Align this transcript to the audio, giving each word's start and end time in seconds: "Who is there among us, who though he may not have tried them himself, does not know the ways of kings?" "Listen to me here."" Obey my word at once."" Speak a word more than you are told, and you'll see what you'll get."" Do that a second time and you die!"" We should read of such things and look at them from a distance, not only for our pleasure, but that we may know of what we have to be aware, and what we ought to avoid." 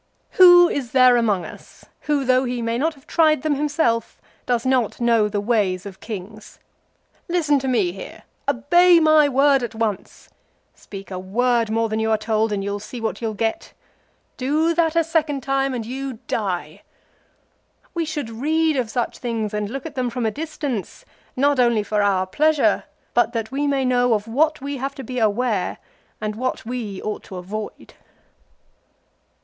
"Who 0.41 0.67
is 0.67 0.93
there 0.93 1.15
among 1.15 1.45
us, 1.45 1.85
who 2.09 2.25
though 2.25 2.43
he 2.43 2.59
may 2.63 2.79
not 2.79 2.95
have 2.95 3.05
tried 3.05 3.43
them 3.43 3.53
himself, 3.53 4.19
does 4.47 4.65
not 4.65 4.99
know 4.99 5.29
the 5.29 5.39
ways 5.39 5.85
of 5.85 5.99
kings?" 5.99 6.57
"Listen 7.27 7.59
to 7.59 7.67
me 7.67 7.91
here."" 7.91 8.23
Obey 8.49 8.99
my 8.99 9.29
word 9.29 9.61
at 9.61 9.75
once."" 9.75 10.29
Speak 10.73 11.11
a 11.11 11.19
word 11.19 11.69
more 11.69 11.87
than 11.87 11.99
you 11.99 12.09
are 12.09 12.17
told, 12.17 12.51
and 12.51 12.63
you'll 12.63 12.79
see 12.79 12.99
what 12.99 13.21
you'll 13.21 13.35
get."" 13.35 13.73
Do 14.43 14.73
that 14.73 14.95
a 14.95 15.03
second 15.03 15.43
time 15.43 15.71
and 15.75 15.85
you 15.85 16.13
die!"" 16.27 16.81
We 17.93 18.03
should 18.03 18.31
read 18.31 18.77
of 18.77 18.89
such 18.89 19.19
things 19.19 19.53
and 19.53 19.69
look 19.69 19.85
at 19.85 19.93
them 19.93 20.09
from 20.09 20.25
a 20.25 20.31
distance, 20.31 21.05
not 21.35 21.59
only 21.59 21.83
for 21.83 22.01
our 22.01 22.25
pleasure, 22.25 22.85
but 23.13 23.33
that 23.33 23.51
we 23.51 23.67
may 23.67 23.85
know 23.85 24.15
of 24.15 24.27
what 24.27 24.61
we 24.61 24.77
have 24.77 24.95
to 24.95 25.03
be 25.03 25.19
aware, 25.19 25.77
and 26.19 26.35
what 26.35 26.65
we 26.65 27.03
ought 27.03 27.21
to 27.25 27.35
avoid." 27.35 27.93